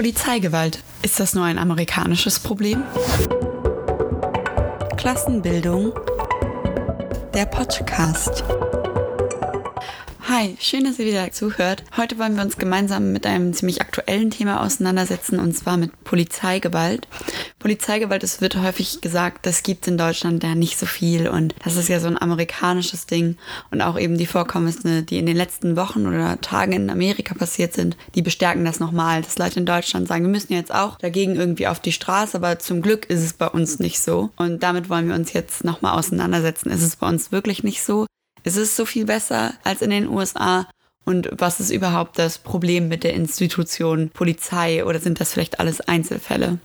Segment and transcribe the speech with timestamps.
[0.00, 0.82] Polizeigewalt.
[1.02, 2.84] Ist das nur ein amerikanisches Problem?
[4.96, 5.92] Klassenbildung.
[7.34, 8.42] Der Podcast.
[10.32, 11.82] Hi, schön, dass ihr wieder zuhört.
[11.96, 17.08] Heute wollen wir uns gemeinsam mit einem ziemlich aktuellen Thema auseinandersetzen, und zwar mit Polizeigewalt.
[17.58, 21.56] Polizeigewalt, es wird häufig gesagt, das gibt es in Deutschland ja nicht so viel und
[21.64, 23.38] das ist ja so ein amerikanisches Ding.
[23.72, 27.72] Und auch eben die Vorkommnisse, die in den letzten Wochen oder Tagen in Amerika passiert
[27.72, 31.34] sind, die bestärken das nochmal, dass Leute in Deutschland sagen, wir müssen jetzt auch dagegen
[31.34, 34.30] irgendwie auf die Straße, aber zum Glück ist es bei uns nicht so.
[34.36, 36.70] Und damit wollen wir uns jetzt nochmal auseinandersetzen.
[36.70, 38.06] Ist es bei uns wirklich nicht so?
[38.44, 40.66] Ist es so viel besser als in den USA?
[41.04, 45.80] Und was ist überhaupt das Problem mit der Institution Polizei oder sind das vielleicht alles
[45.80, 46.58] Einzelfälle?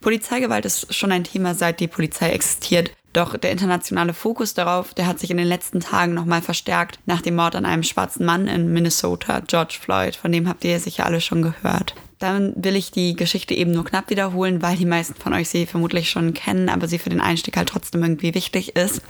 [0.00, 2.90] Polizeigewalt ist schon ein Thema, seit die Polizei existiert.
[3.14, 7.22] Doch der internationale Fokus darauf, der hat sich in den letzten Tagen nochmal verstärkt nach
[7.22, 10.16] dem Mord an einem schwarzen Mann in Minnesota, George Floyd.
[10.16, 11.94] Von dem habt ihr sicher alle schon gehört.
[12.18, 15.66] Dann will ich die Geschichte eben nur knapp wiederholen, weil die meisten von euch sie
[15.66, 19.00] vermutlich schon kennen, aber sie für den Einstieg halt trotzdem irgendwie wichtig ist.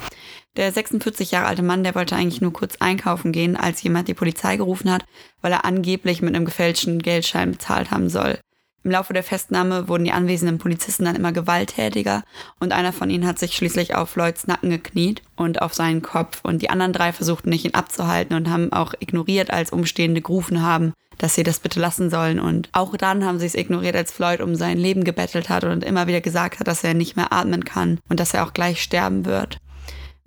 [0.56, 4.14] Der 46 Jahre alte Mann, der wollte eigentlich nur kurz einkaufen gehen, als jemand die
[4.14, 5.04] Polizei gerufen hat,
[5.40, 8.38] weil er angeblich mit einem gefälschten Geldschein bezahlt haben soll.
[8.84, 12.22] Im Laufe der Festnahme wurden die anwesenden Polizisten dann immer gewalttätiger
[12.60, 16.40] und einer von ihnen hat sich schließlich auf Lloyds Nacken gekniet und auf seinen Kopf
[16.44, 20.60] und die anderen drei versuchten nicht ihn abzuhalten und haben auch ignoriert, als Umstehende gerufen
[20.60, 24.12] haben, dass sie das bitte lassen sollen und auch dann haben sie es ignoriert, als
[24.12, 27.32] Floyd um sein Leben gebettelt hat und immer wieder gesagt hat, dass er nicht mehr
[27.32, 29.58] atmen kann und dass er auch gleich sterben wird.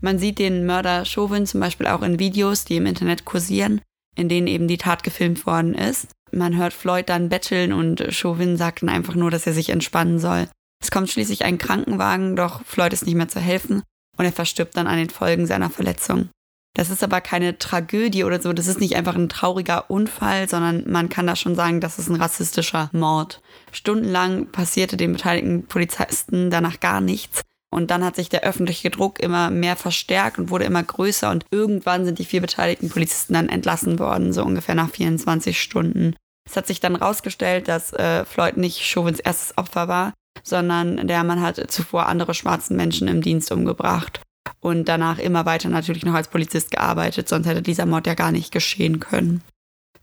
[0.02, 3.81] Man sieht den Mörder Chauvin zum Beispiel auch in Videos, die im Internet kursieren,
[4.16, 6.08] in denen eben die Tat gefilmt worden ist.
[6.31, 10.20] Man hört Floyd dann betteln und Chauvin sagt dann einfach nur, dass er sich entspannen
[10.20, 10.48] soll.
[10.81, 13.81] Es kommt schließlich ein Krankenwagen, doch Floyd ist nicht mehr zu helfen
[14.18, 16.30] und er verstirbt dann an den Folgen seiner Verletzung.
[16.75, 20.84] Das ist aber keine Tragödie oder so, das ist nicht einfach ein trauriger Unfall, sondern
[20.88, 23.42] man kann da schon sagen, das ist ein rassistischer Mord.
[23.72, 29.19] Stundenlang passierte den beteiligten Polizisten danach gar nichts und dann hat sich der öffentliche Druck
[29.19, 31.29] immer mehr verstärkt und wurde immer größer.
[31.29, 36.16] Und irgendwann sind die vier beteiligten Polizisten dann entlassen worden, so ungefähr nach 24 Stunden.
[36.50, 40.13] Es hat sich dann rausgestellt, dass äh, Floyd nicht Chauvins erstes Opfer war,
[40.44, 44.22] sondern der Mann hat zuvor andere schwarzen Menschen im Dienst umgebracht
[44.61, 48.31] und danach immer weiter natürlich noch als Polizist gearbeitet, sonst hätte dieser Mord ja gar
[48.31, 49.41] nicht geschehen können.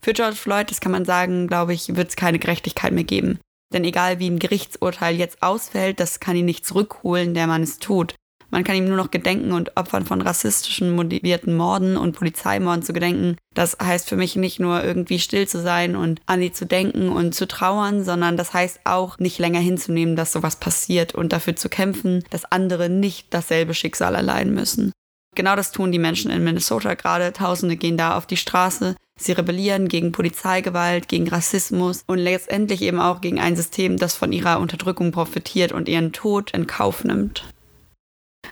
[0.03, 3.39] Für George Floyd, das kann man sagen, glaube ich, wird es keine Gerechtigkeit mehr geben.
[3.75, 7.79] Denn egal wie ein Gerichtsurteil jetzt ausfällt, das kann ihn nicht zurückholen, der man es
[7.79, 8.15] tut.
[8.51, 12.93] Man kann ihm nur noch gedenken und Opfern von rassistischen motivierten Morden und Polizeimorden zu
[12.93, 13.37] gedenken.
[13.53, 17.09] Das heißt für mich nicht nur irgendwie still zu sein und an die zu denken
[17.09, 21.57] und zu trauern, sondern das heißt auch nicht länger hinzunehmen, dass sowas passiert und dafür
[21.57, 24.93] zu kämpfen, dass andere nicht dasselbe Schicksal erleiden müssen.
[25.35, 27.33] Genau das tun die Menschen in Minnesota gerade.
[27.33, 28.95] Tausende gehen da auf die Straße.
[29.21, 34.33] Sie rebellieren gegen Polizeigewalt, gegen Rassismus und letztendlich eben auch gegen ein System, das von
[34.33, 37.45] ihrer Unterdrückung profitiert und ihren Tod in Kauf nimmt.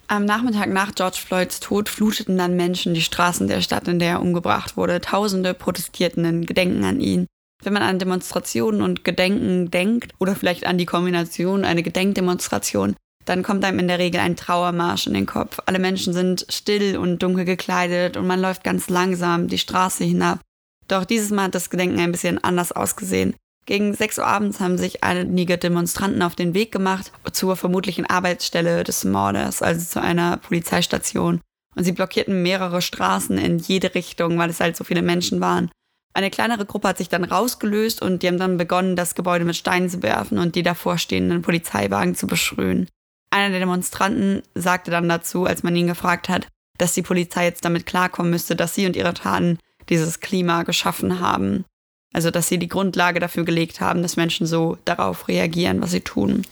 [0.06, 4.10] Am Nachmittag nach George Floyds Tod fluteten dann Menschen die Straßen der Stadt, in der
[4.10, 5.00] er umgebracht wurde.
[5.00, 7.26] Tausende protestierten in Gedenken an ihn.
[7.62, 13.42] Wenn man an Demonstrationen und Gedenken denkt oder vielleicht an die Kombination eine Gedenkdemonstration, dann
[13.42, 15.60] kommt einem in der Regel ein Trauermarsch in den Kopf.
[15.66, 20.40] Alle Menschen sind still und dunkel gekleidet und man läuft ganz langsam die Straße hinab.
[20.88, 23.34] Doch dieses Mal hat das Gedenken ein bisschen anders ausgesehen.
[23.65, 28.82] Gegen 6 Uhr abends haben sich einige Demonstranten auf den Weg gemacht zur vermutlichen Arbeitsstelle
[28.82, 31.41] des Mordes, also zu einer Polizeistation.
[31.75, 35.70] Und sie blockierten mehrere Straßen in jede Richtung, weil es halt so viele Menschen waren.
[36.15, 39.56] Eine kleinere Gruppe hat sich dann rausgelöst und die haben dann begonnen, das Gebäude mit
[39.56, 42.88] Steinen zu werfen und die davor stehenden Polizeiwagen zu beschrühen.
[43.31, 47.64] Einer der Demonstranten sagte dann dazu, als man ihn gefragt hat, dass die Polizei jetzt
[47.64, 51.65] damit klarkommen müsste, dass sie und ihre Taten dieses Klima geschaffen haben.
[52.12, 56.00] Also dass sie die Grundlage dafür gelegt haben, dass Menschen so darauf reagieren, was sie
[56.00, 56.44] tun.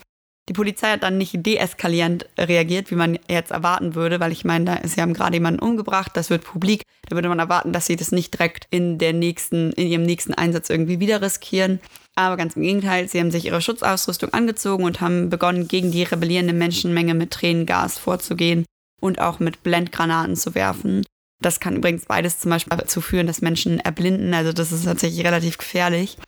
[0.49, 4.81] Die Polizei hat dann nicht deeskalierend reagiert, wie man jetzt erwarten würde, weil ich meine,
[4.85, 6.83] sie haben gerade jemanden umgebracht, das wird publik.
[7.09, 10.35] Da würde man erwarten, dass sie das nicht direkt in der nächsten, in ihrem nächsten
[10.35, 11.79] Einsatz irgendwie wieder riskieren.
[12.17, 16.03] Aber ganz im Gegenteil, sie haben sich ihre Schutzausrüstung angezogen und haben begonnen, gegen die
[16.03, 18.65] rebellierende Menschenmenge mit Tränengas vorzugehen
[19.01, 21.05] und auch mit Blendgranaten zu werfen.
[21.41, 24.35] Das kann übrigens beides zum Beispiel dazu führen, dass Menschen erblinden.
[24.35, 26.19] Also das ist tatsächlich relativ gefährlich.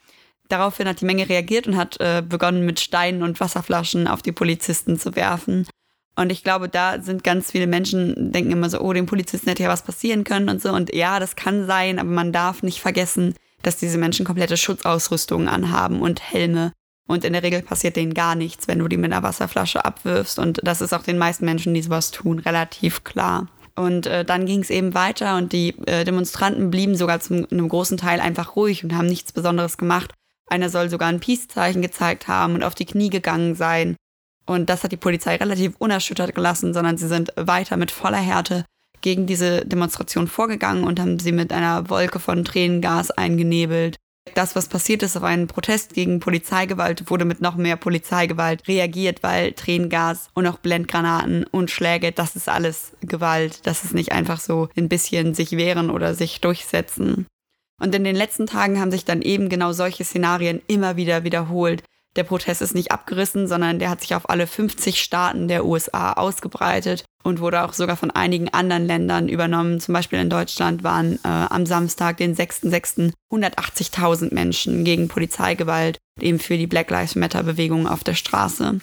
[0.49, 4.33] Daraufhin hat die Menge reagiert und hat äh, begonnen, mit Steinen und Wasserflaschen auf die
[4.33, 5.67] Polizisten zu werfen.
[6.15, 9.63] Und ich glaube, da sind ganz viele Menschen, denken immer so, oh, dem Polizisten hätte
[9.63, 10.71] ja was passieren können und so.
[10.71, 15.49] Und ja, das kann sein, aber man darf nicht vergessen, dass diese Menschen komplette Schutzausrüstungen
[15.49, 16.73] anhaben und Helme.
[17.09, 20.39] Und in der Regel passiert denen gar nichts, wenn du die mit einer Wasserflasche abwirfst.
[20.39, 23.49] Und das ist auch den meisten Menschen, die sowas tun, relativ klar.
[23.75, 27.69] Und äh, dann ging es eben weiter und die äh, Demonstranten blieben sogar zu einem
[27.69, 30.13] großen Teil einfach ruhig und haben nichts Besonderes gemacht.
[30.47, 33.97] Einer soll sogar ein Peace-Zeichen gezeigt haben und auf die Knie gegangen sein.
[34.45, 38.65] Und das hat die Polizei relativ unerschüttert gelassen, sondern sie sind weiter mit voller Härte
[39.01, 43.97] gegen diese Demonstration vorgegangen und haben sie mit einer Wolke von Tränengas eingenebelt.
[44.35, 49.23] Das, was passiert ist auf einen Protest gegen Polizeigewalt, wurde mit noch mehr Polizeigewalt reagiert,
[49.23, 53.67] weil Tränengas und auch Blendgranaten und Schläge, das ist alles Gewalt.
[53.67, 57.27] Das ist nicht einfach so ein bisschen sich wehren oder sich durchsetzen.
[57.81, 61.83] Und in den letzten Tagen haben sich dann eben genau solche Szenarien immer wieder wiederholt.
[62.17, 66.13] Der Protest ist nicht abgerissen, sondern der hat sich auf alle 50 Staaten der USA
[66.13, 69.81] ausgebreitet und wurde auch sogar von einigen anderen Ländern übernommen.
[69.81, 76.39] Zum Beispiel in Deutschland waren äh, am Samstag, den 6.6., 180.000 Menschen gegen Polizeigewalt, eben
[76.39, 78.81] für die Black Lives Matter-Bewegung auf der Straße.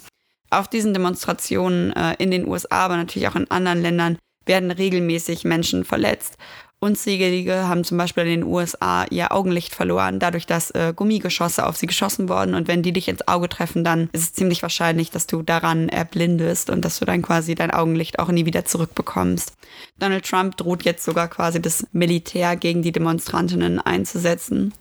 [0.50, 5.44] Auf diesen Demonstrationen äh, in den USA, aber natürlich auch in anderen Ländern werden regelmäßig
[5.44, 6.38] Menschen verletzt.
[6.82, 11.76] Unzählige haben zum Beispiel in den USA ihr Augenlicht verloren, dadurch, dass äh, Gummigeschosse auf
[11.76, 12.54] sie geschossen wurden.
[12.54, 15.90] Und wenn die dich ins Auge treffen, dann ist es ziemlich wahrscheinlich, dass du daran
[15.90, 19.54] erblindest und dass du dann quasi dein Augenlicht auch nie wieder zurückbekommst.
[20.00, 24.74] Donald Trump droht jetzt sogar quasi das Militär gegen die Demonstrantinnen einzusetzen.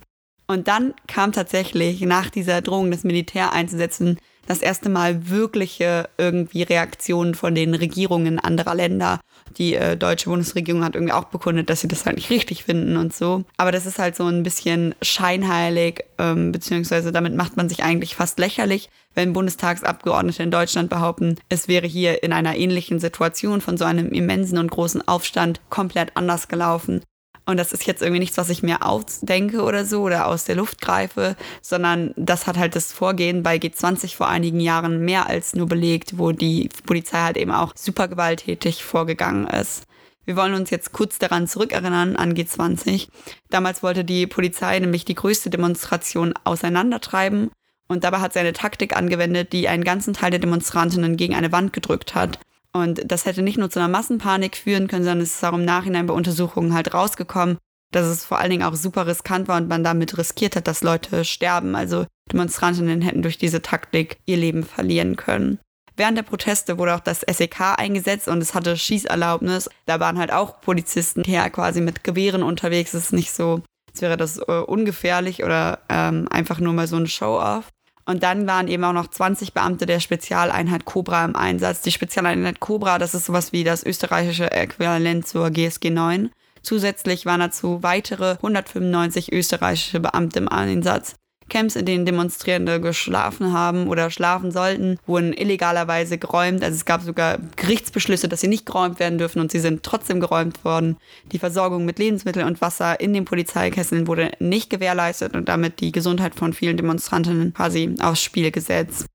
[0.46, 4.18] Und dann kam tatsächlich nach dieser Drohung, das Militär einzusetzen,
[4.48, 9.20] das erste Mal wirkliche irgendwie Reaktionen von den Regierungen anderer Länder.
[9.58, 12.96] Die äh, deutsche Bundesregierung hat irgendwie auch bekundet, dass sie das halt nicht richtig finden
[12.96, 13.44] und so.
[13.58, 18.16] Aber das ist halt so ein bisschen scheinheilig, ähm, beziehungsweise damit macht man sich eigentlich
[18.16, 23.76] fast lächerlich, wenn Bundestagsabgeordnete in Deutschland behaupten, es wäre hier in einer ähnlichen Situation von
[23.76, 27.02] so einem immensen und großen Aufstand komplett anders gelaufen.
[27.48, 30.54] Und das ist jetzt irgendwie nichts, was ich mir ausdenke oder so oder aus der
[30.54, 35.54] Luft greife, sondern das hat halt das Vorgehen bei G20 vor einigen Jahren mehr als
[35.54, 39.84] nur belegt, wo die Polizei halt eben auch super gewalttätig vorgegangen ist.
[40.26, 43.08] Wir wollen uns jetzt kurz daran zurückerinnern an G20.
[43.48, 47.50] Damals wollte die Polizei nämlich die größte Demonstration auseinandertreiben
[47.88, 51.50] und dabei hat sie eine Taktik angewendet, die einen ganzen Teil der Demonstrantinnen gegen eine
[51.50, 52.40] Wand gedrückt hat.
[52.74, 55.64] Und das hätte nicht nur zu einer Massenpanik führen können, sondern es ist auch im
[55.64, 57.58] Nachhinein bei Untersuchungen halt rausgekommen,
[57.92, 60.82] dass es vor allen Dingen auch super riskant war und man damit riskiert hat, dass
[60.82, 61.74] Leute sterben.
[61.74, 65.58] Also Demonstrantinnen hätten durch diese Taktik ihr Leben verlieren können.
[65.96, 69.68] Während der Proteste wurde auch das SEK eingesetzt und es hatte Schießerlaubnis.
[69.86, 72.94] Da waren halt auch Polizisten her quasi mit Gewehren unterwegs.
[72.94, 76.96] Es ist nicht so, als wäre das äh, ungefährlich oder ähm, einfach nur mal so
[76.96, 77.68] ein Show-off.
[78.08, 81.82] Und dann waren eben auch noch 20 Beamte der Spezialeinheit Cobra im Einsatz.
[81.82, 86.30] Die Spezialeinheit Cobra, das ist sowas wie das österreichische Äquivalent zur GSG 9.
[86.62, 91.16] Zusätzlich waren dazu weitere 195 österreichische Beamte im Einsatz.
[91.48, 96.62] Camps, in denen Demonstrierende geschlafen haben oder schlafen sollten, wurden illegalerweise geräumt.
[96.62, 100.20] Also es gab sogar Gerichtsbeschlüsse, dass sie nicht geräumt werden dürfen und sie sind trotzdem
[100.20, 100.96] geräumt worden.
[101.32, 105.92] Die Versorgung mit Lebensmitteln und Wasser in den Polizeikesseln wurde nicht gewährleistet und damit die
[105.92, 109.06] Gesundheit von vielen Demonstrantinnen quasi aufs Spiel gesetzt.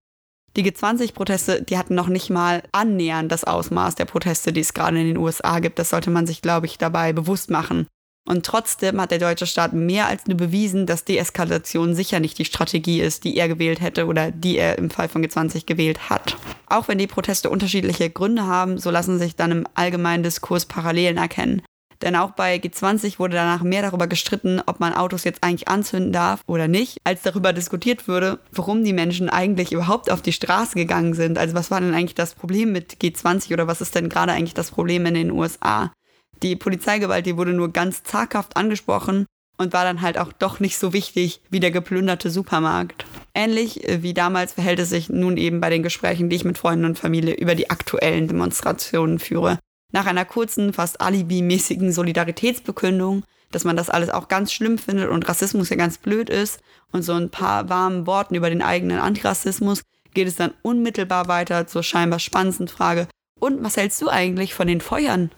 [0.56, 5.00] Die G20-Proteste, die hatten noch nicht mal annähernd das Ausmaß der Proteste, die es gerade
[5.00, 5.80] in den USA gibt.
[5.80, 7.88] Das sollte man sich, glaube ich, dabei bewusst machen.
[8.26, 12.46] Und trotzdem hat der deutsche Staat mehr als nur bewiesen, dass Deeskalation sicher nicht die
[12.46, 16.38] Strategie ist, die er gewählt hätte oder die er im Fall von G20 gewählt hat.
[16.68, 21.18] Auch wenn die Proteste unterschiedliche Gründe haben, so lassen sich dann im allgemeinen Diskurs Parallelen
[21.18, 21.62] erkennen.
[22.02, 26.12] Denn auch bei G20 wurde danach mehr darüber gestritten, ob man Autos jetzt eigentlich anzünden
[26.12, 30.76] darf oder nicht, als darüber diskutiert wurde, warum die Menschen eigentlich überhaupt auf die Straße
[30.76, 31.38] gegangen sind.
[31.38, 34.54] Also was war denn eigentlich das Problem mit G20 oder was ist denn gerade eigentlich
[34.54, 35.94] das Problem in den USA?
[36.42, 39.26] Die Polizeigewalt, die wurde nur ganz zaghaft angesprochen
[39.58, 43.06] und war dann halt auch doch nicht so wichtig wie der geplünderte Supermarkt.
[43.34, 46.58] Ähnlich äh, wie damals verhält es sich nun eben bei den Gesprächen, die ich mit
[46.58, 49.60] Freunden und Familie über die aktuellen Demonstrationen führe.
[49.92, 55.30] Nach einer kurzen, fast alibimäßigen Solidaritätsbekündung, dass man das alles auch ganz schlimm findet und
[55.30, 56.60] Rassismus ja ganz blöd ist
[56.92, 59.84] und so ein paar warmen Worten über den eigenen Antirassismus,
[60.16, 63.08] geht es dann unmittelbar weiter zur scheinbar spannendsten Frage,
[63.40, 65.30] und was hältst du eigentlich von den Feuern?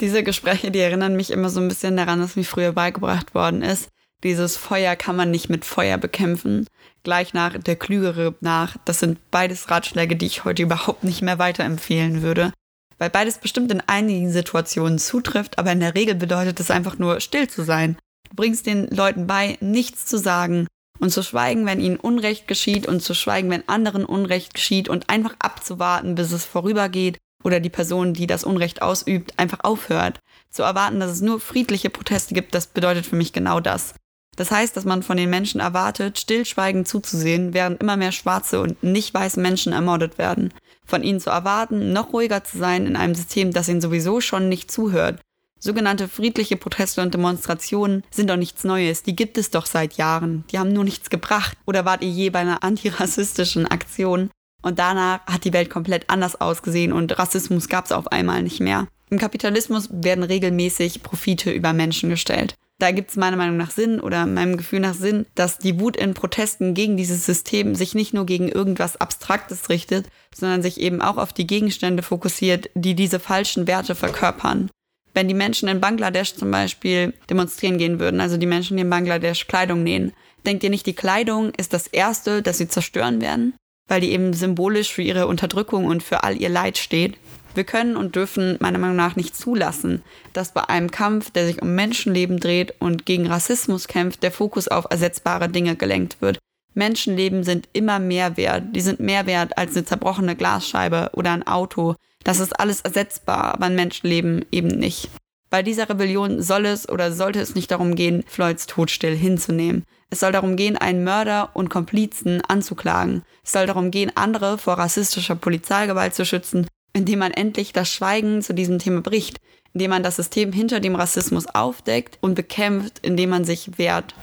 [0.00, 3.62] Diese Gespräche, die erinnern mich immer so ein bisschen daran, was mir früher beigebracht worden
[3.62, 3.88] ist.
[4.24, 6.66] Dieses Feuer kann man nicht mit Feuer bekämpfen.
[7.02, 8.76] Gleich nach der Klügere nach.
[8.84, 12.52] Das sind beides Ratschläge, die ich heute überhaupt nicht mehr weiterempfehlen würde.
[12.98, 17.20] Weil beides bestimmt in einigen Situationen zutrifft, aber in der Regel bedeutet es einfach nur
[17.20, 17.96] still zu sein.
[18.30, 20.68] Du bringst den Leuten bei, nichts zu sagen
[21.00, 25.10] und zu schweigen, wenn ihnen Unrecht geschieht und zu schweigen, wenn anderen Unrecht geschieht und
[25.10, 30.20] einfach abzuwarten, bis es vorübergeht oder die Person, die das Unrecht ausübt, einfach aufhört.
[30.50, 33.94] Zu erwarten, dass es nur friedliche Proteste gibt, das bedeutet für mich genau das.
[34.36, 38.82] Das heißt, dass man von den Menschen erwartet, stillschweigend zuzusehen, während immer mehr schwarze und
[38.82, 40.54] nicht weiße Menschen ermordet werden.
[40.86, 44.48] Von ihnen zu erwarten, noch ruhiger zu sein in einem System, das ihnen sowieso schon
[44.48, 45.20] nicht zuhört.
[45.58, 49.04] Sogenannte friedliche Proteste und Demonstrationen sind doch nichts Neues.
[49.04, 50.44] Die gibt es doch seit Jahren.
[50.50, 51.56] Die haben nur nichts gebracht.
[51.66, 54.30] Oder wart ihr je bei einer antirassistischen Aktion?
[54.62, 58.60] Und danach hat die Welt komplett anders ausgesehen und Rassismus gab es auf einmal nicht
[58.60, 58.86] mehr.
[59.10, 62.54] Im Kapitalismus werden regelmäßig Profite über Menschen gestellt.
[62.78, 65.96] Da gibt es meiner Meinung nach Sinn oder meinem Gefühl nach Sinn, dass die Wut
[65.96, 71.00] in Protesten gegen dieses System sich nicht nur gegen irgendwas Abstraktes richtet, sondern sich eben
[71.00, 74.68] auch auf die Gegenstände fokussiert, die diese falschen Werte verkörpern.
[75.14, 78.90] Wenn die Menschen in Bangladesch zum Beispiel demonstrieren gehen würden, also die Menschen, die in
[78.90, 80.12] Bangladesch Kleidung nähen,
[80.46, 83.54] denkt ihr nicht, die Kleidung ist das Erste, das sie zerstören werden?
[83.88, 87.16] Weil die eben symbolisch für ihre Unterdrückung und für all ihr Leid steht.
[87.54, 91.60] Wir können und dürfen meiner Meinung nach nicht zulassen, dass bei einem Kampf, der sich
[91.60, 96.38] um Menschenleben dreht und gegen Rassismus kämpft, der Fokus auf ersetzbare Dinge gelenkt wird.
[96.74, 98.64] Menschenleben sind immer mehr wert.
[98.74, 101.94] Die sind mehr wert als eine zerbrochene Glasscheibe oder ein Auto.
[102.24, 105.10] Das ist alles ersetzbar, aber ein Menschenleben eben nicht.
[105.52, 109.84] Bei dieser Rebellion soll es oder sollte es nicht darum gehen, Floyds Tod still hinzunehmen.
[110.08, 113.22] Es soll darum gehen, einen Mörder und Komplizen anzuklagen.
[113.44, 118.42] Es soll darum gehen, andere vor rassistischer Polizeigewalt zu schützen indem man endlich das Schweigen
[118.42, 119.38] zu diesem Thema bricht,
[119.74, 124.14] indem man das System hinter dem Rassismus aufdeckt und bekämpft, indem man sich wehrt.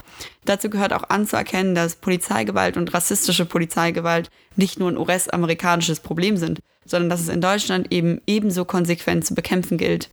[0.46, 6.60] Dazu gehört auch anzuerkennen, dass Polizeigewalt und rassistische Polizeigewalt nicht nur ein US-amerikanisches Problem sind,
[6.86, 10.10] sondern dass es in Deutschland eben ebenso konsequent zu bekämpfen gilt.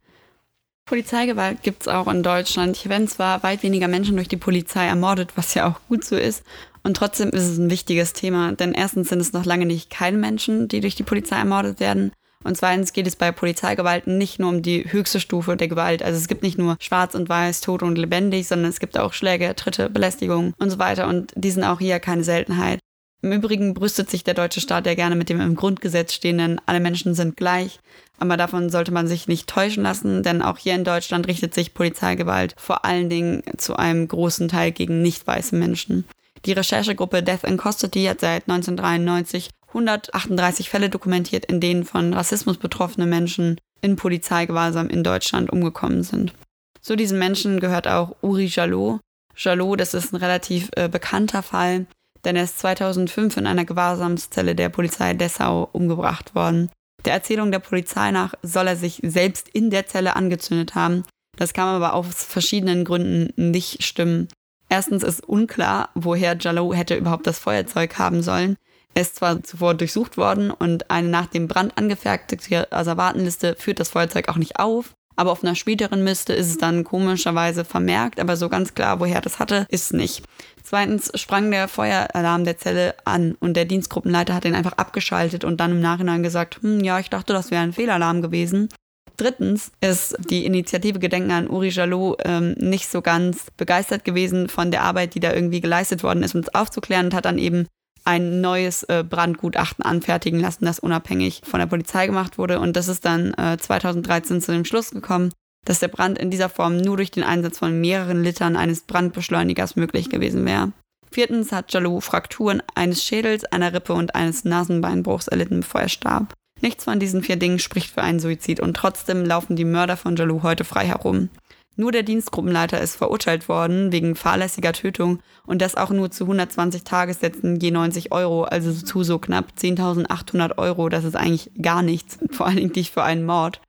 [0.86, 2.76] Polizeigewalt gibt es auch in Deutschland.
[2.76, 6.16] Hier werden zwar weit weniger Menschen durch die Polizei ermordet, was ja auch gut so
[6.16, 6.44] ist,
[6.84, 10.16] und trotzdem ist es ein wichtiges Thema, denn erstens sind es noch lange nicht keine
[10.16, 12.12] Menschen, die durch die Polizei ermordet werden,
[12.46, 16.02] und zweitens geht es bei Polizeigewalt nicht nur um die höchste Stufe der Gewalt.
[16.04, 19.12] Also es gibt nicht nur schwarz und weiß, tot und lebendig, sondern es gibt auch
[19.12, 21.08] Schläge, Tritte, Belästigung und so weiter.
[21.08, 22.78] Und die sind auch hier keine Seltenheit.
[23.22, 26.80] Im Übrigen brüstet sich der deutsche Staat ja gerne mit dem im Grundgesetz stehenden, alle
[26.80, 27.80] Menschen sind gleich.
[28.18, 31.74] Aber davon sollte man sich nicht täuschen lassen, denn auch hier in Deutschland richtet sich
[31.74, 36.04] Polizeigewalt vor allen Dingen zu einem großen Teil gegen nicht weiße Menschen.
[36.44, 42.56] Die Recherchegruppe Death in Custody hat seit 1993 138 Fälle dokumentiert, in denen von Rassismus
[42.56, 46.32] betroffene Menschen in Polizeigewahrsam in Deutschland umgekommen sind.
[46.80, 49.00] Zu diesen Menschen gehört auch Uri Jalot.
[49.36, 51.86] Jalot, das ist ein relativ äh, bekannter Fall,
[52.26, 56.70] denn er ist 2005 in einer Gewahrsamszelle der Polizei Dessau umgebracht worden.
[57.04, 61.04] Der Erzählung der Polizei nach soll er sich selbst in der Zelle angezündet haben.
[61.36, 64.26] Das kann aber aus verschiedenen Gründen nicht stimmen.
[64.68, 68.56] Erstens ist unklar, woher Jalot hätte überhaupt das Feuerzeug haben sollen.
[68.94, 73.90] Er ist zwar zuvor durchsucht worden und eine nach dem Brand angefertigte Asservatenliste führt das
[73.90, 74.94] Feuerzeug auch nicht auf.
[75.16, 79.20] Aber auf einer späteren Liste ist es dann komischerweise vermerkt, aber so ganz klar, woher
[79.20, 80.22] das hatte, ist nicht.
[80.62, 85.58] Zweitens sprang der Feueralarm der Zelle an und der Dienstgruppenleiter hat den einfach abgeschaltet und
[85.58, 88.68] dann im Nachhinein gesagt, hm, ja, ich dachte, das wäre ein Fehlalarm gewesen.
[89.16, 94.70] Drittens ist die Initiative Gedenken an Uri Jalot ähm, nicht so ganz begeistert gewesen von
[94.70, 97.66] der Arbeit, die da irgendwie geleistet worden ist, um es aufzuklären und hat dann eben
[98.06, 102.60] ein neues äh, Brandgutachten anfertigen lassen, das unabhängig von der Polizei gemacht wurde.
[102.60, 105.32] Und das ist dann äh, 2013 zu dem Schluss gekommen,
[105.64, 109.76] dass der Brand in dieser Form nur durch den Einsatz von mehreren Litern eines Brandbeschleunigers
[109.76, 110.72] möglich gewesen wäre.
[111.10, 116.34] Viertens hat Jalou Frakturen eines Schädels, einer Rippe und eines Nasenbeinbruchs erlitten, bevor er starb.
[116.60, 120.16] Nichts von diesen vier Dingen spricht für einen Suizid und trotzdem laufen die Mörder von
[120.16, 121.28] Jalou heute frei herum.
[121.78, 126.84] Nur der Dienstgruppenleiter ist verurteilt worden wegen fahrlässiger Tötung und das auch nur zu 120
[126.84, 130.88] Tagessätzen je 90 Euro, also zu so knapp 10.800 Euro.
[130.88, 133.60] Das ist eigentlich gar nichts, vor allen Dingen nicht für einen Mord.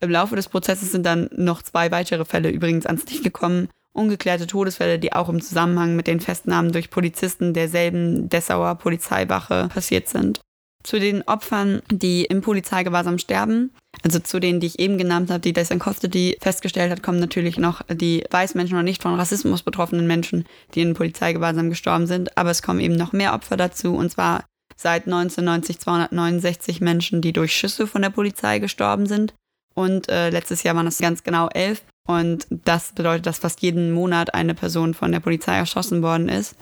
[0.00, 3.68] Im Laufe des Prozesses sind dann noch zwei weitere Fälle übrigens ans Licht gekommen.
[3.92, 10.08] Ungeklärte Todesfälle, die auch im Zusammenhang mit den Festnahmen durch Polizisten derselben Dessauer Polizeiwache passiert
[10.08, 10.40] sind.
[10.82, 13.72] Zu den Opfern, die im Polizeigewahrsam sterben,
[14.06, 17.18] also zu denen, die ich eben genannt habe, die das in Custody festgestellt hat, kommen
[17.18, 20.44] natürlich noch die Weißmenschen oder nicht von Rassismus betroffenen Menschen,
[20.74, 22.38] die in Polizeigewahrsam gestorben sind.
[22.38, 24.44] Aber es kommen eben noch mehr Opfer dazu, und zwar
[24.76, 29.34] seit 1990 269 Menschen, die durch Schüsse von der Polizei gestorben sind.
[29.74, 31.82] Und äh, letztes Jahr waren es ganz genau elf.
[32.06, 36.54] Und das bedeutet, dass fast jeden Monat eine Person von der Polizei erschossen worden ist.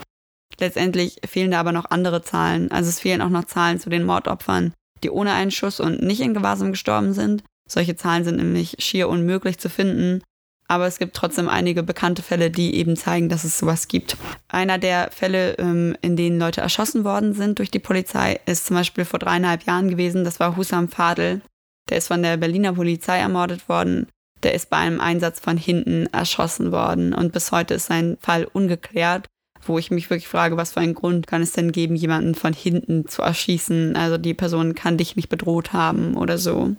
[0.58, 2.70] Letztendlich fehlen da aber noch andere Zahlen.
[2.70, 4.72] Also es fehlen auch noch Zahlen zu den Mordopfern,
[5.02, 7.42] die ohne einen Schuss und nicht in Gewahrsam gestorben sind.
[7.68, 10.22] Solche Zahlen sind nämlich schier unmöglich zu finden.
[10.66, 14.16] Aber es gibt trotzdem einige bekannte Fälle, die eben zeigen, dass es sowas gibt.
[14.48, 18.76] Einer der Fälle, ähm, in denen Leute erschossen worden sind durch die Polizei, ist zum
[18.76, 20.24] Beispiel vor dreieinhalb Jahren gewesen.
[20.24, 21.42] Das war Husam Fadel.
[21.90, 24.08] Der ist von der Berliner Polizei ermordet worden.
[24.42, 27.12] Der ist bei einem Einsatz von hinten erschossen worden.
[27.12, 29.26] Und bis heute ist sein Fall ungeklärt
[29.68, 32.52] wo ich mich wirklich frage, was für einen Grund kann es denn geben, jemanden von
[32.52, 33.96] hinten zu erschießen?
[33.96, 36.74] Also die Person kann dich nicht bedroht haben oder so.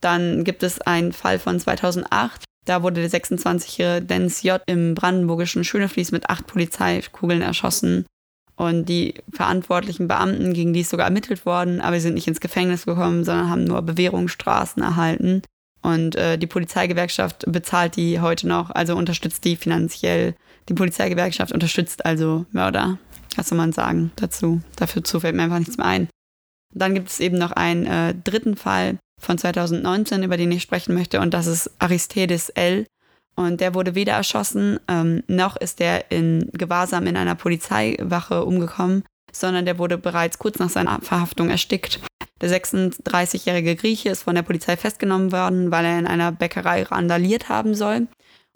[0.00, 2.44] Dann gibt es einen Fall von 2008.
[2.66, 4.60] Da wurde der 26-jährige Dennis J.
[4.66, 8.06] im brandenburgischen Schönefließ mit acht Polizeikugeln erschossen.
[8.56, 12.40] Und die verantwortlichen Beamten, gegen die ist sogar ermittelt worden, aber sie sind nicht ins
[12.40, 15.42] Gefängnis gekommen, sondern haben nur Bewährungsstraßen erhalten.
[15.82, 20.34] Und äh, die Polizeigewerkschaft bezahlt die heute noch, also unterstützt die finanziell.
[20.68, 22.98] Die Polizeigewerkschaft unterstützt also Mörder.
[23.36, 24.60] Was soll man sagen dazu?
[24.76, 26.08] Dafür fällt mir einfach nichts mehr ein.
[26.72, 30.94] Dann gibt es eben noch einen äh, dritten Fall von 2019, über den ich sprechen
[30.94, 32.86] möchte, und das ist Aristides L.
[33.36, 39.04] Und der wurde weder erschossen, ähm, noch ist er in Gewahrsam in einer Polizeiwache umgekommen,
[39.32, 42.00] sondern der wurde bereits kurz nach seiner Verhaftung erstickt.
[42.40, 47.48] Der 36-jährige Grieche ist von der Polizei festgenommen worden, weil er in einer Bäckerei randaliert
[47.48, 48.06] haben soll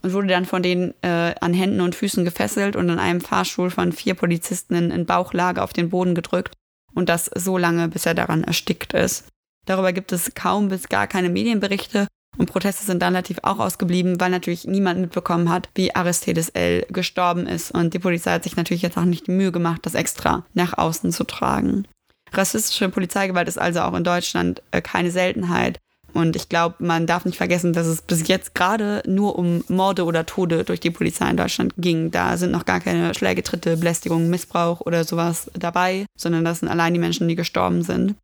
[0.03, 3.71] und wurde dann von denen äh, an Händen und Füßen gefesselt und in einem Fahrstuhl
[3.71, 6.55] von vier Polizisten in, in Bauchlage auf den Boden gedrückt
[6.95, 9.27] und das so lange, bis er daran erstickt ist.
[9.67, 12.07] Darüber gibt es kaum bis gar keine Medienberichte
[12.39, 16.87] und Proteste sind dann relativ auch ausgeblieben, weil natürlich niemand mitbekommen hat, wie Aristides L.
[16.89, 17.73] gestorben ist.
[17.73, 20.79] Und die Polizei hat sich natürlich jetzt auch nicht die Mühe gemacht, das extra nach
[20.79, 21.87] außen zu tragen.
[22.33, 25.79] Rassistische Polizeigewalt ist also auch in Deutschland äh, keine Seltenheit.
[26.19, 30.05] Und ich glaube, man darf nicht vergessen, dass es bis jetzt gerade nur um Morde
[30.05, 32.11] oder Tode durch die Polizei in Deutschland ging.
[32.11, 36.71] Da sind noch gar keine Schläge, Tritte, Belästigung, Missbrauch oder sowas dabei, sondern das sind
[36.71, 38.17] allein die Menschen, die gestorben sind.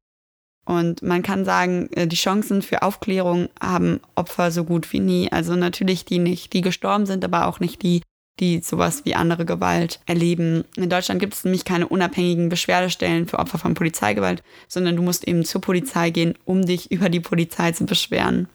[0.67, 5.31] Und man kann sagen, äh, die Chancen für Aufklärung haben Opfer so gut wie nie.
[5.31, 8.03] Also natürlich die nicht, die gestorben sind, aber auch nicht die,
[8.41, 10.65] die sowas wie andere Gewalt erleben.
[10.77, 15.27] In Deutschland gibt es nämlich keine unabhängigen Beschwerdestellen für Opfer von Polizeigewalt, sondern du musst
[15.27, 18.49] eben zur Polizei gehen, um dich über die Polizei zu beschweren.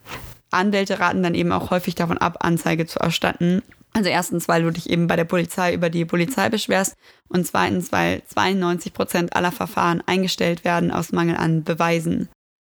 [0.51, 3.61] Anwälte raten dann eben auch häufig davon ab, Anzeige zu erstatten.
[3.93, 6.95] Also erstens, weil du dich eben bei der Polizei über die Polizei beschwerst
[7.27, 12.29] und zweitens, weil 92 Prozent aller Verfahren eingestellt werden aus Mangel an Beweisen.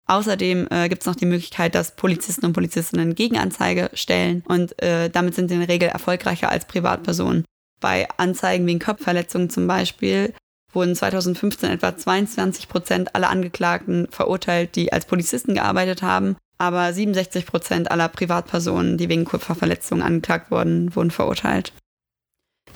[0.06, 5.08] Außerdem äh, gibt es noch die Möglichkeit, dass Polizisten und Polizistinnen Gegenanzeige stellen und äh,
[5.08, 7.44] damit sind sie in der Regel erfolgreicher als Privatpersonen.
[7.80, 10.34] Bei Anzeigen wegen Kopfverletzungen zum Beispiel
[10.73, 17.47] wurden 2015 etwa 22 Prozent aller Angeklagten verurteilt, die als Polizisten gearbeitet haben aber 67
[17.47, 21.73] Prozent aller Privatpersonen, die wegen Kupferverletzungen angeklagt wurden, wurden verurteilt.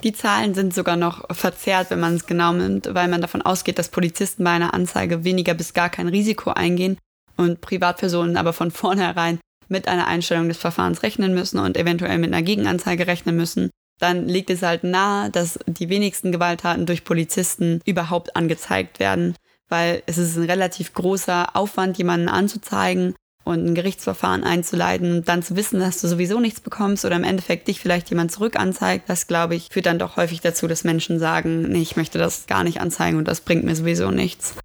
[0.03, 3.79] Die Zahlen sind sogar noch verzerrt, wenn man es genau nimmt, weil man davon ausgeht,
[3.79, 6.97] dass Polizisten bei einer Anzeige weniger bis gar kein Risiko eingehen
[7.39, 12.33] und Privatpersonen aber von vornherein mit einer Einstellung des Verfahrens rechnen müssen und eventuell mit
[12.33, 13.69] einer Gegenanzeige rechnen müssen.
[13.99, 19.35] Dann liegt es halt nahe, dass die wenigsten Gewalttaten durch Polizisten überhaupt angezeigt werden,
[19.69, 25.55] weil es ist ein relativ großer Aufwand, jemanden anzuzeigen und ein Gerichtsverfahren einzuleiten, dann zu
[25.55, 29.27] wissen, dass du sowieso nichts bekommst oder im Endeffekt dich vielleicht jemand zurück anzeigt, das
[29.27, 32.63] glaube ich, führt dann doch häufig dazu, dass Menschen sagen, nee, ich möchte das gar
[32.63, 34.55] nicht anzeigen und das bringt mir sowieso nichts.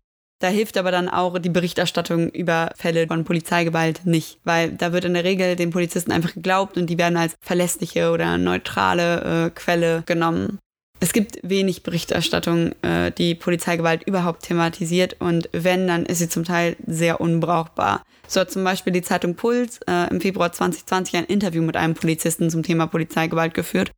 [0.44, 5.06] Da hilft aber dann auch die Berichterstattung über Fälle von Polizeigewalt nicht, weil da wird
[5.06, 9.50] in der Regel den Polizisten einfach geglaubt und die werden als verlässliche oder neutrale äh,
[9.58, 10.58] Quelle genommen.
[11.00, 16.44] Es gibt wenig Berichterstattung, äh, die Polizeigewalt überhaupt thematisiert und wenn, dann ist sie zum
[16.44, 18.02] Teil sehr unbrauchbar.
[18.28, 21.94] So hat zum Beispiel die Zeitung Puls äh, im Februar 2020 ein Interview mit einem
[21.94, 23.92] Polizisten zum Thema Polizeigewalt geführt.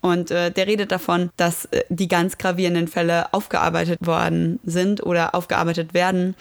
[0.00, 5.34] Und äh, der redet davon, dass äh, die ganz gravierenden Fälle aufgearbeitet worden sind oder
[5.34, 6.34] aufgearbeitet werden.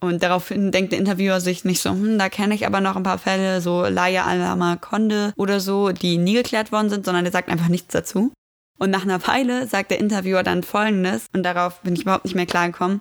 [0.00, 3.04] Und daraufhin denkt der Interviewer sich nicht so, hm, da kenne ich aber noch ein
[3.04, 7.32] paar Fälle, so Laia Alama Konde oder so, die nie geklärt worden sind, sondern er
[7.32, 8.32] sagt einfach nichts dazu.
[8.78, 12.34] Und nach einer Weile sagt der Interviewer dann Folgendes, und darauf bin ich überhaupt nicht
[12.34, 13.00] mehr klargekommen.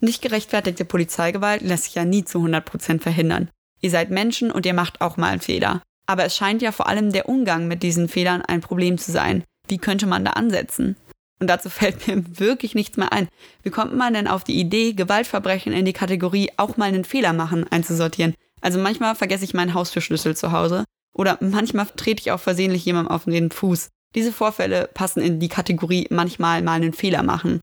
[0.00, 3.48] Nicht gerechtfertigte Polizeigewalt lässt sich ja nie zu 100% verhindern.
[3.80, 5.82] Ihr seid Menschen und ihr macht auch mal einen Fehler.
[6.06, 9.44] Aber es scheint ja vor allem der Umgang mit diesen Fehlern ein Problem zu sein.
[9.68, 10.96] Wie könnte man da ansetzen?
[11.40, 13.28] Und dazu fällt mir wirklich nichts mehr ein.
[13.62, 17.32] Wie kommt man denn auf die Idee, Gewaltverbrechen in die Kategorie auch mal einen Fehler
[17.32, 18.34] machen einzusortieren?
[18.60, 23.12] Also manchmal vergesse ich meinen Haustürschlüssel zu Hause oder manchmal trete ich auch versehentlich jemandem
[23.12, 23.88] auf den Fuß.
[24.14, 27.60] Diese Vorfälle passen in die Kategorie manchmal mal einen Fehler machen.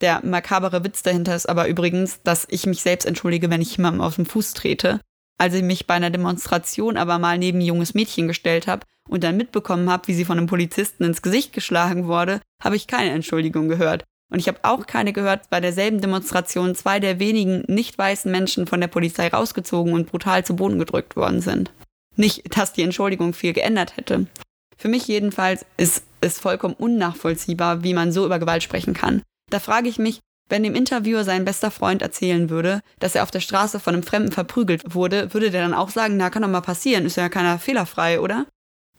[0.00, 4.00] Der makabere Witz dahinter ist aber übrigens, dass ich mich selbst entschuldige, wenn ich jemandem
[4.00, 5.00] auf den Fuß trete.
[5.38, 9.24] Als ich mich bei einer Demonstration aber mal neben ein junges Mädchen gestellt habe und
[9.24, 13.10] dann mitbekommen habe, wie sie von einem Polizisten ins Gesicht geschlagen wurde, habe ich keine
[13.10, 14.04] Entschuldigung gehört.
[14.32, 18.66] Und ich habe auch keine gehört, bei derselben Demonstration zwei der wenigen nicht weißen Menschen
[18.66, 21.70] von der Polizei rausgezogen und brutal zu Boden gedrückt worden sind.
[22.16, 24.26] Nicht, dass die Entschuldigung viel geändert hätte.
[24.78, 29.22] Für mich jedenfalls ist es vollkommen unnachvollziehbar, wie man so über Gewalt sprechen kann.
[29.50, 33.30] Da frage ich mich, wenn dem Interviewer sein bester Freund erzählen würde, dass er auf
[33.30, 36.48] der Straße von einem Fremden verprügelt wurde, würde der dann auch sagen, na, kann doch
[36.48, 38.46] mal passieren, ist ja keiner fehlerfrei, oder?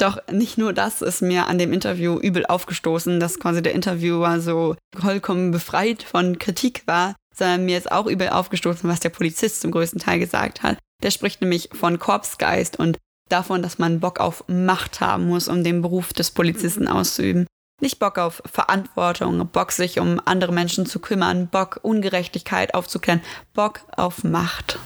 [0.04, 4.42] Doch nicht nur das ist mir an dem Interview übel aufgestoßen, dass quasi der Interviewer
[4.42, 9.62] so vollkommen befreit von Kritik war, sondern mir ist auch übel aufgestoßen, was der Polizist
[9.62, 10.78] zum größten Teil gesagt hat.
[11.04, 12.98] Der spricht nämlich von Korpsgeist und
[13.30, 17.48] davon, dass man Bock auf Macht haben muss, um den Beruf des Polizisten auszuüben.
[17.80, 23.22] Nicht Bock auf Verantwortung, Bock sich um andere Menschen zu kümmern, Bock Ungerechtigkeit aufzuklären,
[23.54, 24.80] Bock auf Macht.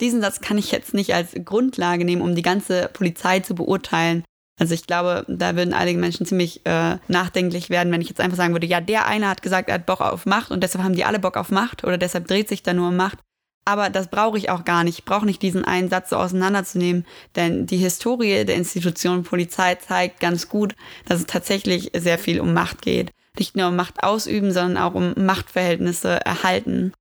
[0.00, 4.24] Diesen Satz kann ich jetzt nicht als Grundlage nehmen, um die ganze Polizei zu beurteilen.
[4.60, 8.36] Also ich glaube, da würden einige Menschen ziemlich äh, nachdenklich werden, wenn ich jetzt einfach
[8.36, 10.94] sagen würde, ja, der eine hat gesagt, er hat Bock auf Macht und deshalb haben
[10.94, 13.18] die alle Bock auf Macht oder deshalb dreht sich da nur um Macht.
[13.64, 14.98] Aber das brauche ich auch gar nicht.
[14.98, 20.20] Ich brauche nicht diesen einen Satz so auseinanderzunehmen, denn die Historie der Institution Polizei zeigt
[20.20, 23.12] ganz gut, dass es tatsächlich sehr viel um Macht geht.
[23.38, 26.92] Nicht nur um Macht ausüben, sondern auch um Machtverhältnisse erhalten.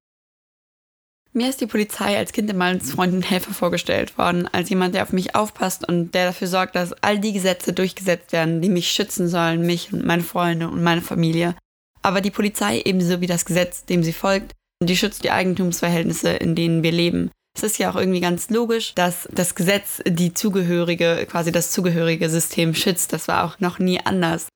[1.31, 4.95] Mir ist die Polizei als Kind immer als Freund und Helfer vorgestellt worden, als jemand,
[4.95, 8.69] der auf mich aufpasst und der dafür sorgt, dass all die Gesetze durchgesetzt werden, die
[8.69, 11.55] mich schützen sollen, mich und meine Freunde und meine Familie.
[12.01, 16.55] Aber die Polizei ebenso wie das Gesetz, dem sie folgt, die schützt die Eigentumsverhältnisse, in
[16.55, 17.29] denen wir leben.
[17.55, 22.29] Es ist ja auch irgendwie ganz logisch, dass das Gesetz die zugehörige, quasi das zugehörige
[22.29, 23.13] System schützt.
[23.13, 24.47] Das war auch noch nie anders.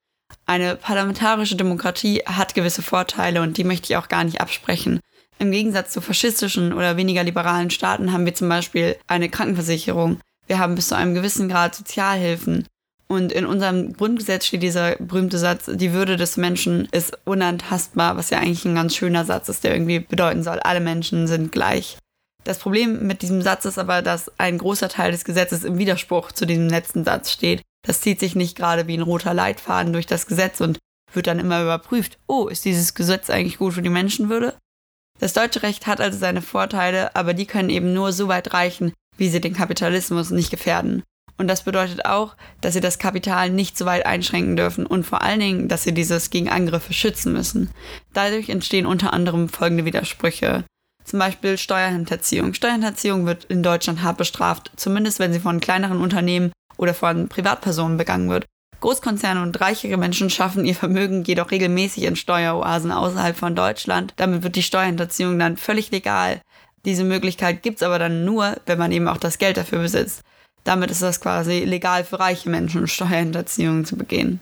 [0.45, 4.99] Eine parlamentarische Demokratie hat gewisse Vorteile und die möchte ich auch gar nicht absprechen.
[5.39, 10.19] Im Gegensatz zu faschistischen oder weniger liberalen Staaten haben wir zum Beispiel eine Krankenversicherung.
[10.48, 12.65] Wir haben bis zu einem gewissen Grad Sozialhilfen.
[13.08, 18.30] Und in unserem Grundgesetz steht dieser berühmte Satz, die Würde des Menschen ist unantastbar, was
[18.30, 21.98] ja eigentlich ein ganz schöner Satz ist, der irgendwie bedeuten soll, alle Menschen sind gleich.
[22.43, 26.32] Das Problem mit diesem Satz ist aber, dass ein großer Teil des Gesetzes im Widerspruch
[26.32, 27.62] zu diesem letzten Satz steht.
[27.86, 30.80] Das zieht sich nicht gerade wie ein roter Leitfaden durch das Gesetz und
[31.13, 34.56] wird dann immer überprüft, oh, ist dieses Gesetz eigentlich gut für die Menschenwürde?
[35.23, 38.91] Das deutsche Recht hat also seine Vorteile, aber die können eben nur so weit reichen,
[39.15, 41.01] wie sie den Kapitalismus nicht gefährden.
[41.38, 45.21] Und das bedeutet auch, dass sie das Kapital nicht so weit einschränken dürfen und vor
[45.21, 47.69] allen Dingen, dass sie dieses gegen Angriffe schützen müssen.
[48.12, 50.65] Dadurch entstehen unter anderem folgende Widersprüche.
[51.05, 52.53] Zum Beispiel Steuerhinterziehung.
[52.53, 57.95] Steuerhinterziehung wird in Deutschland hart bestraft, zumindest wenn sie von kleineren Unternehmen oder von Privatpersonen
[57.95, 58.43] begangen wird.
[58.84, 64.13] Großkonzerne und reichere Menschen schaffen ihr Vermögen jedoch regelmäßig in Steueroasen außerhalb von Deutschland.
[64.17, 66.41] Damit wird die Steuerhinterziehung dann völlig legal.
[66.84, 70.22] Diese Möglichkeit gibt es aber dann nur, wenn man eben auch das Geld dafür besitzt.
[70.65, 74.41] Damit ist das quasi legal für reiche Menschen, Steuerhinterziehung zu begehen.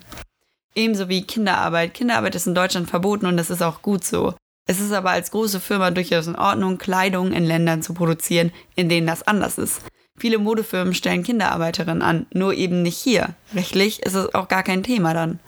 [0.73, 1.93] Ebenso wie Kinderarbeit.
[1.93, 4.33] Kinderarbeit ist in Deutschland verboten und das ist auch gut so.
[4.67, 8.89] Es ist aber als große Firma durchaus in Ordnung, Kleidung in Ländern zu produzieren, in
[8.89, 9.81] denen das anders ist.
[10.17, 13.35] Viele Modefirmen stellen Kinderarbeiterinnen an, nur eben nicht hier.
[13.55, 15.39] Rechtlich ist es auch gar kein Thema dann.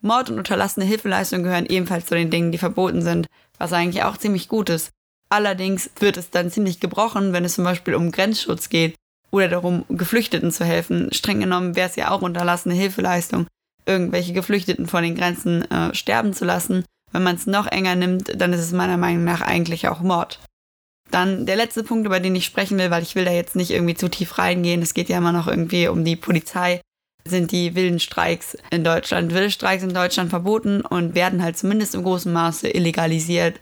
[0.00, 3.26] Mord und unterlassene Hilfeleistung gehören ebenfalls zu den Dingen, die verboten sind,
[3.58, 4.90] was eigentlich auch ziemlich gut ist.
[5.30, 8.94] Allerdings wird es dann ziemlich gebrochen, wenn es zum Beispiel um Grenzschutz geht
[9.30, 11.12] oder darum, Geflüchteten zu helfen.
[11.12, 13.46] Streng genommen wäre es ja auch unterlassene Hilfeleistung,
[13.86, 16.84] irgendwelche Geflüchteten vor den Grenzen äh, sterben zu lassen.
[17.10, 20.38] Wenn man es noch enger nimmt, dann ist es meiner Meinung nach eigentlich auch Mord.
[21.10, 23.70] Dann der letzte Punkt, über den ich sprechen will, weil ich will da jetzt nicht
[23.70, 24.82] irgendwie zu tief reingehen.
[24.82, 26.80] Es geht ja immer noch irgendwie um die Polizei.
[27.26, 29.32] Sind die wilden Streiks in Deutschland.
[29.32, 33.60] Wilde Streiks in Deutschland verboten und werden halt zumindest im großen Maße illegalisiert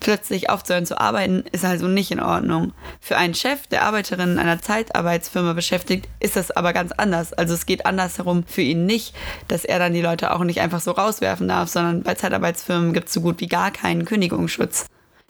[0.00, 2.72] plötzlich aufzuhören zu arbeiten, ist also nicht in Ordnung.
[3.00, 7.32] Für einen Chef, der Arbeiterinnen einer Zeitarbeitsfirma beschäftigt, ist das aber ganz anders.
[7.32, 9.14] Also es geht andersherum für ihn nicht,
[9.48, 13.08] dass er dann die Leute auch nicht einfach so rauswerfen darf, sondern bei Zeitarbeitsfirmen gibt
[13.08, 14.86] es so gut wie gar keinen Kündigungsschutz.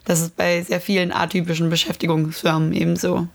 [0.07, 3.27] Das ist bei sehr vielen atypischen Beschäftigungsfirmen ebenso.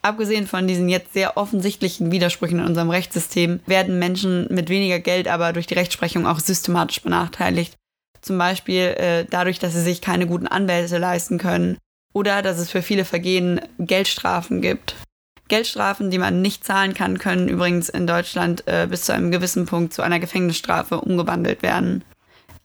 [0.00, 5.28] Abgesehen von diesen jetzt sehr offensichtlichen Widersprüchen in unserem Rechtssystem werden Menschen mit weniger Geld
[5.28, 7.74] aber durch die Rechtsprechung auch systematisch benachteiligt.
[8.22, 11.76] Zum Beispiel äh, dadurch, dass sie sich keine guten Anwälte leisten können
[12.14, 14.96] oder dass es für viele Vergehen Geldstrafen gibt.
[15.48, 19.66] Geldstrafen, die man nicht zahlen kann, können übrigens in Deutschland äh, bis zu einem gewissen
[19.66, 22.04] Punkt zu einer Gefängnisstrafe umgewandelt werden.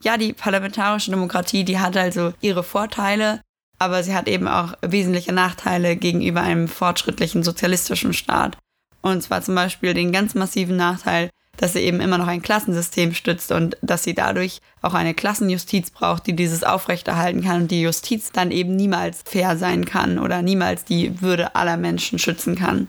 [0.04, 3.42] Ja, die parlamentarische Demokratie, die hat also ihre Vorteile,
[3.78, 8.58] aber sie hat eben auch wesentliche Nachteile gegenüber einem fortschrittlichen sozialistischen Staat.
[9.02, 13.14] Und zwar zum Beispiel den ganz massiven Nachteil, dass sie eben immer noch ein Klassensystem
[13.14, 17.82] stützt und dass sie dadurch auch eine Klassenjustiz braucht, die dieses aufrechterhalten kann und die
[17.82, 22.88] Justiz dann eben niemals fair sein kann oder niemals die Würde aller Menschen schützen kann.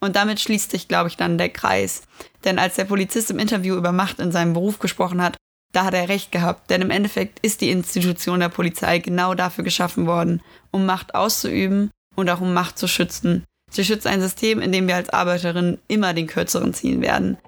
[0.00, 2.02] Und damit schließt sich, glaube ich, dann der Kreis.
[2.44, 5.36] Denn als der Polizist im Interview über Macht in seinem Beruf gesprochen hat,
[5.74, 9.64] da hat er recht gehabt, denn im Endeffekt ist die Institution der Polizei genau dafür
[9.64, 13.44] geschaffen worden, um Macht auszuüben und auch um Macht zu schützen.
[13.70, 17.38] Sie schützt ein System, in dem wir als Arbeiterinnen immer den Kürzeren ziehen werden.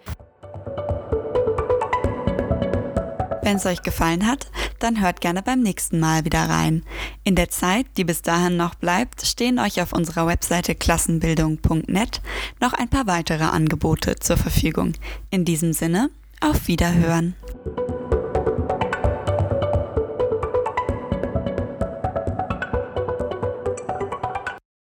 [3.43, 4.49] Wenn es euch gefallen hat,
[4.81, 6.83] dann hört gerne beim nächsten Mal wieder rein.
[7.23, 12.23] In der Zeit, die bis dahin noch bleibt, stehen euch auf unserer Webseite klassenbildung.net
[12.61, 14.95] noch ein paar weitere Angebote zur Verfügung.
[15.31, 16.11] In diesem Sinne,
[16.41, 17.37] auf Wiederhören.